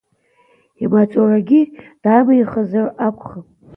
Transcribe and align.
Имаҵурагьы 0.83 1.61
дамихызар 2.03 2.87
акәхап? 3.05 3.47